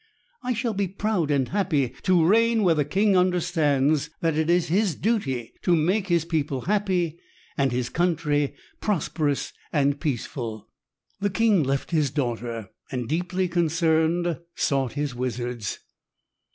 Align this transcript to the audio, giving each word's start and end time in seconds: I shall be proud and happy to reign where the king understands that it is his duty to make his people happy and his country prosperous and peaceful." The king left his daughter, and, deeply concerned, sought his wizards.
I 0.41 0.53
shall 0.53 0.73
be 0.73 0.87
proud 0.87 1.29
and 1.29 1.49
happy 1.49 1.89
to 2.01 2.25
reign 2.25 2.63
where 2.63 2.73
the 2.73 2.83
king 2.85 3.15
understands 3.15 4.09
that 4.21 4.35
it 4.35 4.49
is 4.49 4.67
his 4.69 4.95
duty 4.95 5.53
to 5.61 5.75
make 5.75 6.07
his 6.07 6.25
people 6.25 6.61
happy 6.61 7.19
and 7.55 7.71
his 7.71 7.89
country 7.89 8.55
prosperous 8.79 9.53
and 9.71 9.99
peaceful." 9.99 10.67
The 11.19 11.29
king 11.29 11.61
left 11.61 11.91
his 11.91 12.09
daughter, 12.09 12.71
and, 12.91 13.07
deeply 13.07 13.47
concerned, 13.47 14.39
sought 14.55 14.93
his 14.93 15.13
wizards. 15.13 15.77